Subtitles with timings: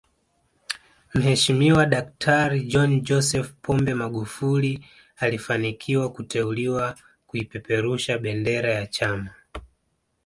[1.19, 4.85] Mheshimiwa daktari John Joseph Pombe Magufuli
[5.17, 6.95] alifanikiwa kuteuliwa
[7.27, 9.29] kuipeperusha bendera ya chama